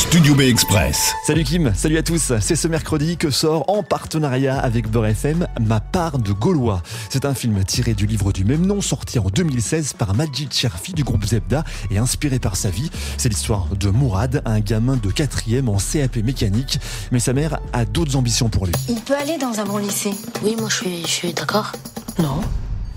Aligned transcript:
Studio 0.00 0.34
B 0.34 0.40
Express. 0.40 1.12
Salut 1.26 1.44
Kim, 1.44 1.74
salut 1.74 1.98
à 1.98 2.02
tous. 2.02 2.32
C'est 2.40 2.56
ce 2.56 2.66
mercredi 2.68 3.18
que 3.18 3.30
sort 3.30 3.66
en 3.68 3.82
partenariat 3.82 4.58
avec 4.58 4.90
Beurre 4.90 5.08
FM 5.08 5.46
Ma 5.60 5.80
part 5.80 6.18
de 6.18 6.32
Gaulois. 6.32 6.82
C'est 7.10 7.26
un 7.26 7.34
film 7.34 7.62
tiré 7.64 7.92
du 7.92 8.06
livre 8.06 8.32
du 8.32 8.46
même 8.46 8.64
nom, 8.64 8.80
sorti 8.80 9.18
en 9.18 9.26
2016 9.26 9.92
par 9.92 10.14
Majid 10.14 10.50
Cherfi 10.50 10.94
du 10.94 11.04
groupe 11.04 11.26
Zebda 11.26 11.64
et 11.90 11.98
inspiré 11.98 12.38
par 12.38 12.56
sa 12.56 12.70
vie. 12.70 12.90
C'est 13.18 13.28
l'histoire 13.28 13.66
de 13.78 13.90
Mourad, 13.90 14.40
un 14.46 14.60
gamin 14.60 14.96
de 14.96 15.10
4 15.10 15.42
en 15.68 15.76
CAP 15.76 16.16
mécanique, 16.24 16.80
mais 17.12 17.20
sa 17.20 17.34
mère 17.34 17.60
a 17.74 17.84
d'autres 17.84 18.16
ambitions 18.16 18.48
pour 18.48 18.64
lui. 18.64 18.72
Il 18.88 19.02
peut 19.02 19.16
aller 19.16 19.36
dans 19.36 19.60
un 19.60 19.64
bon 19.66 19.76
lycée. 19.76 20.14
Oui, 20.42 20.56
moi 20.58 20.70
je 20.70 20.76
suis, 20.76 21.02
je 21.02 21.08
suis 21.08 21.34
d'accord. 21.34 21.72
Non 22.18 22.40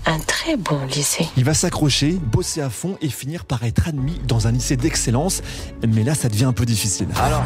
un 0.06 0.18
très 0.18 0.56
bon 0.56 0.84
lycée. 0.86 1.26
Il 1.36 1.44
va 1.44 1.54
s'accrocher, 1.54 2.12
bosser 2.12 2.60
à 2.60 2.70
fond 2.70 2.96
et 3.00 3.08
finir 3.08 3.44
par 3.44 3.64
être 3.64 3.88
admis 3.88 4.20
dans 4.26 4.46
un 4.46 4.52
lycée 4.52 4.76
d'excellence. 4.76 5.42
Mais 5.86 6.02
là, 6.04 6.14
ça 6.14 6.28
devient 6.28 6.44
un 6.44 6.52
peu 6.52 6.66
difficile. 6.66 7.08
Alors, 7.16 7.44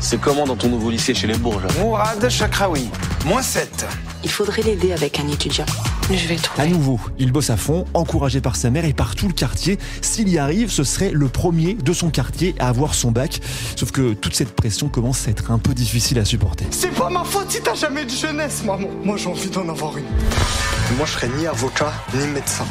c'est 0.00 0.20
comment 0.20 0.44
dans 0.44 0.56
ton 0.56 0.68
nouveau 0.68 0.90
lycée 0.90 1.14
chez 1.14 1.26
les 1.26 1.36
Bourges? 1.38 1.62
Mourad 1.78 2.28
Chakraoui, 2.28 2.88
moins 3.24 3.42
7. 3.42 3.86
Il 4.24 4.30
faudrait 4.30 4.62
l'aider 4.62 4.92
avec 4.92 5.18
un 5.20 5.28
étudiant. 5.28 5.66
Je 6.10 6.26
vais 6.26 6.36
trouver. 6.36 6.62
À 6.62 6.66
nouveau, 6.66 6.98
il 7.18 7.30
bosse 7.30 7.50
à 7.50 7.56
fond, 7.56 7.86
encouragé 7.94 8.40
par 8.40 8.56
sa 8.56 8.70
mère 8.70 8.84
et 8.84 8.92
par 8.92 9.14
tout 9.14 9.28
le 9.28 9.32
quartier. 9.32 9.78
S'il 10.02 10.28
y 10.28 10.38
arrive, 10.38 10.70
ce 10.70 10.84
serait 10.84 11.10
le 11.10 11.28
premier 11.28 11.74
de 11.74 11.92
son 11.92 12.10
quartier 12.10 12.54
à 12.58 12.68
avoir 12.68 12.94
son 12.94 13.12
bac. 13.12 13.40
Sauf 13.76 13.92
que 13.92 14.14
toute 14.14 14.34
cette 14.34 14.54
pression 14.56 14.88
commence 14.88 15.28
à 15.28 15.30
être 15.30 15.52
un 15.52 15.58
peu 15.58 15.72
difficile 15.72 16.18
à 16.18 16.24
supporter. 16.24 16.66
C'est 16.70 16.94
pas 16.94 17.08
ma 17.08 17.24
faute 17.24 17.50
si 17.50 17.62
t'as 17.62 17.74
jamais 17.74 18.04
de 18.04 18.10
jeunesse, 18.10 18.64
maman. 18.64 18.88
Moi, 19.04 19.16
j'ai 19.16 19.28
envie 19.28 19.50
d'en 19.50 19.68
avoir 19.68 19.96
une. 19.96 20.04
Moi, 20.96 21.06
je 21.06 21.12
serais 21.12 21.28
ni 21.28 21.46
avocat, 21.46 21.92
ni 22.14 22.26
médecin. 22.26 22.66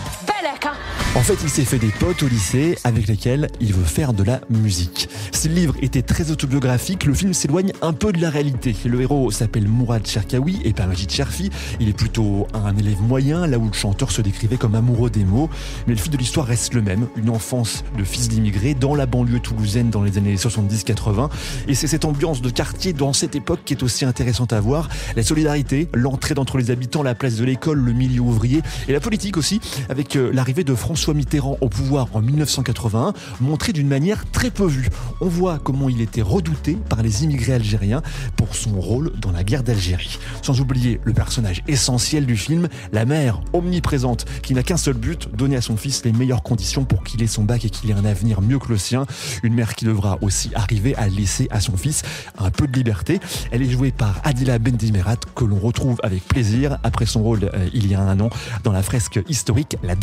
En 1.15 1.21
fait, 1.21 1.37
il 1.43 1.49
s'est 1.49 1.65
fait 1.65 1.79
des 1.79 1.89
potes 1.89 2.23
au 2.23 2.27
lycée 2.27 2.77
avec 2.85 3.07
lesquels 3.07 3.49
il 3.59 3.73
veut 3.73 3.83
faire 3.83 4.13
de 4.13 4.23
la 4.23 4.39
musique. 4.49 5.09
Si 5.33 5.49
le 5.49 5.55
livre 5.55 5.75
était 5.81 6.01
très 6.01 6.31
autobiographique, 6.31 7.05
le 7.05 7.13
film 7.13 7.33
s'éloigne 7.33 7.73
un 7.81 7.91
peu 7.91 8.13
de 8.13 8.21
la 8.21 8.29
réalité. 8.29 8.73
Le 8.85 9.01
héros 9.01 9.31
s'appelle 9.31 9.67
Mourad 9.67 10.05
Cherkaoui 10.07 10.61
et 10.63 10.71
pas 10.71 10.85
Majid 10.85 11.09
Cherfi. 11.11 11.49
Il 11.81 11.89
est 11.89 11.93
plutôt 11.93 12.47
un 12.53 12.77
élève 12.77 13.01
moyen, 13.01 13.47
là 13.47 13.57
où 13.57 13.67
le 13.67 13.73
chanteur 13.73 14.11
se 14.11 14.21
décrivait 14.21 14.55
comme 14.55 14.75
amoureux 14.75 15.09
des 15.09 15.25
mots. 15.25 15.49
Mais 15.87 15.93
le 15.93 15.99
fil 15.99 16.11
de 16.11 16.17
l'histoire 16.17 16.45
reste 16.45 16.73
le 16.73 16.81
même. 16.81 17.07
Une 17.17 17.31
enfance 17.31 17.83
de 17.97 18.03
fils 18.05 18.29
d'immigrés 18.29 18.75
dans 18.75 18.95
la 18.95 19.07
banlieue 19.07 19.39
toulousaine 19.39 19.89
dans 19.89 20.03
les 20.03 20.17
années 20.17 20.35
70-80. 20.35 21.29
Et 21.67 21.75
c'est 21.75 21.87
cette 21.87 22.05
ambiance 22.05 22.41
de 22.41 22.49
quartier 22.49 22.93
dans 22.93 23.11
cette 23.11 23.35
époque 23.35 23.59
qui 23.65 23.73
est 23.73 23.83
aussi 23.83 24.05
intéressante 24.05 24.53
à 24.53 24.61
voir. 24.61 24.87
La 25.17 25.23
solidarité, 25.23 25.89
l'entraide 25.93 26.39
entre 26.39 26.57
les 26.57 26.71
habitants, 26.71 27.03
la 27.03 27.15
place 27.15 27.35
de 27.35 27.43
l'école, 27.43 27.79
le 27.79 27.93
milieu 27.93 28.21
ouvrier 28.21 28.61
et 28.87 28.93
la 28.93 29.01
politique 29.01 29.35
aussi, 29.35 29.59
avec 29.89 30.15
euh, 30.15 30.28
l'arrivée 30.31 30.63
de 30.63 30.75
François 30.75 31.13
Mitterrand 31.13 31.57
au 31.61 31.69
pouvoir 31.69 32.07
en 32.13 32.21
1981, 32.21 33.13
montré 33.41 33.73
d'une 33.73 33.87
manière 33.87 34.29
très 34.31 34.49
peu 34.49 34.65
vue. 34.65 34.89
On 35.21 35.27
voit 35.27 35.59
comment 35.59 35.89
il 35.89 36.01
était 36.01 36.21
redouté 36.21 36.77
par 36.89 37.01
les 37.01 37.23
immigrés 37.23 37.53
algériens 37.53 38.01
pour 38.35 38.55
son 38.55 38.79
rôle 38.79 39.11
dans 39.19 39.31
la 39.31 39.43
guerre 39.43 39.63
d'Algérie. 39.63 40.19
Sans 40.41 40.59
oublier 40.61 40.99
le 41.03 41.13
personnage 41.13 41.63
essentiel 41.67 42.25
du 42.25 42.37
film, 42.37 42.67
la 42.91 43.05
mère 43.05 43.41
omniprésente 43.53 44.25
qui 44.41 44.53
n'a 44.53 44.63
qu'un 44.63 44.77
seul 44.77 44.95
but, 44.95 45.29
donner 45.35 45.55
à 45.55 45.61
son 45.61 45.77
fils 45.77 46.03
les 46.05 46.11
meilleures 46.11 46.43
conditions 46.43 46.85
pour 46.85 47.03
qu'il 47.03 47.21
ait 47.23 47.27
son 47.27 47.43
bac 47.43 47.65
et 47.65 47.69
qu'il 47.69 47.89
ait 47.89 47.93
un 47.93 48.05
avenir 48.05 48.41
mieux 48.41 48.59
que 48.59 48.69
le 48.69 48.77
sien. 48.77 49.05
Une 49.43 49.53
mère 49.53 49.75
qui 49.75 49.85
devra 49.85 50.17
aussi 50.21 50.51
arriver 50.55 50.95
à 50.95 51.07
laisser 51.07 51.47
à 51.51 51.59
son 51.59 51.77
fils 51.77 52.03
un 52.37 52.51
peu 52.51 52.67
de 52.67 52.75
liberté. 52.75 53.19
Elle 53.51 53.61
est 53.61 53.69
jouée 53.69 53.91
par 53.91 54.21
Adila 54.23 54.59
Bendimirat 54.59 55.17
que 55.35 55.45
l'on 55.45 55.59
retrouve 55.59 55.99
avec 56.03 56.23
plaisir 56.27 56.77
après 56.83 57.05
son 57.05 57.23
rôle 57.23 57.49
euh, 57.53 57.69
il 57.73 57.87
y 57.87 57.95
a 57.95 58.01
un 58.01 58.19
an 58.19 58.29
dans 58.63 58.71
la 58.71 58.83
fresque 58.83 59.19
historique 59.27 59.77
La 59.83 59.95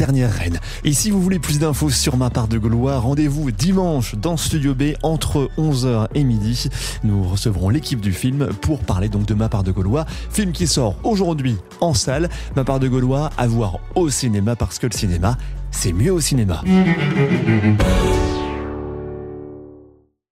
Et 0.85 0.93
si 0.93 1.11
vous 1.11 1.21
voulez 1.21 1.39
plus 1.39 1.59
d'infos 1.59 1.91
sur 1.91 2.17
ma 2.17 2.31
part 2.31 2.49
de 2.49 2.59
Gaulois, 2.59 2.99
rendez-vous 2.99 3.51
dimanche 3.51 4.15
dans 4.15 4.37
Studio 4.37 4.75
B 4.75 4.95
entre 5.03 5.51
11h 5.59 6.09
et 6.15 6.25
midi. 6.25 6.69
Nous 7.05 7.23
recevrons 7.29 7.69
l'équipe 7.69 8.01
du 8.01 8.13
film 8.13 8.49
pour 8.63 8.81
parler 8.81 9.09
donc 9.09 9.27
de 9.27 9.35
ma 9.35 9.49
part 9.49 9.63
de 9.63 9.73
Gaulois, 9.73 10.07
film 10.31 10.53
qui 10.53 10.67
sort 10.67 10.97
aujourd'hui 11.05 11.57
en 11.81 11.93
salle. 11.93 12.31
Ma 12.55 12.65
part 12.65 12.81
de 12.81 12.89
Gaulois 12.89 13.31
à 13.37 13.47
voir 13.47 13.79
au 13.95 14.09
cinéma 14.09 14.57
parce 14.57 14.79
que 14.79 14.87
le 14.87 14.97
cinéma, 14.97 15.37
c'est 15.71 15.93
mieux 15.93 16.13
au 16.13 16.21
cinéma. 16.21 16.63